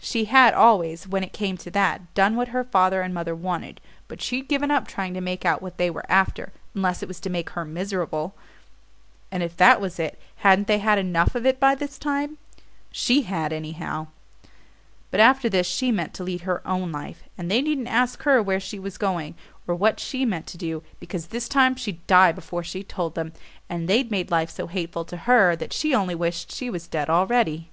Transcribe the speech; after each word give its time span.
She 0.00 0.24
had 0.24 0.54
always, 0.54 1.06
when 1.06 1.22
it 1.22 1.32
came 1.32 1.56
to 1.58 1.70
that, 1.70 2.12
done 2.14 2.34
what 2.34 2.48
her 2.48 2.64
father 2.64 3.00
and 3.00 3.14
mother 3.14 3.32
wanted, 3.32 3.80
but 4.08 4.20
she'd 4.20 4.48
given 4.48 4.68
up 4.72 4.88
trying 4.88 5.14
to 5.14 5.20
make 5.20 5.44
out 5.44 5.62
what 5.62 5.76
they 5.78 5.88
were 5.88 6.04
after, 6.10 6.52
unless 6.74 7.00
it 7.00 7.06
was 7.06 7.20
to 7.20 7.30
make 7.30 7.50
her 7.50 7.64
miserable; 7.64 8.34
and 9.30 9.40
if 9.44 9.56
that 9.56 9.80
was 9.80 10.00
it, 10.00 10.18
hadn't 10.38 10.66
they 10.66 10.80
had 10.80 10.98
enough 10.98 11.36
of 11.36 11.46
it 11.46 11.60
by 11.60 11.76
this 11.76 11.96
time? 11.96 12.38
She 12.90 13.22
had, 13.22 13.52
anyhow. 13.52 14.08
But 15.12 15.20
after 15.20 15.48
this 15.48 15.68
she 15.68 15.92
meant 15.92 16.12
to 16.14 16.24
lead 16.24 16.40
her 16.40 16.60
own 16.66 16.90
life; 16.90 17.22
and 17.38 17.48
they 17.48 17.62
needn't 17.62 17.86
ask 17.86 18.24
her 18.24 18.42
where 18.42 18.58
she 18.58 18.80
was 18.80 18.98
going, 18.98 19.36
or 19.64 19.76
what 19.76 20.00
she 20.00 20.24
meant 20.24 20.48
to 20.48 20.58
do, 20.58 20.82
because 20.98 21.28
this 21.28 21.48
time 21.48 21.76
she'd 21.76 22.04
die 22.08 22.32
before 22.32 22.64
she 22.64 22.82
told 22.82 23.14
them 23.14 23.32
and 23.68 23.88
they'd 23.88 24.10
made 24.10 24.32
life 24.32 24.50
so 24.50 24.66
hateful 24.66 25.04
to 25.04 25.18
her 25.18 25.54
that 25.54 25.72
she 25.72 25.94
only 25.94 26.16
wished 26.16 26.50
she 26.50 26.68
was 26.68 26.88
dead 26.88 27.08
already. 27.08 27.70